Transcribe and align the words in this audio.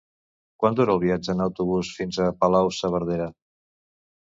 Quant 0.63 0.77
dura 0.79 0.95
el 0.97 1.01
viatge 1.03 1.35
en 1.35 1.43
autobús 1.45 1.93
fins 1.99 2.19
a 2.27 2.31
Palau-saverdera? 2.41 3.31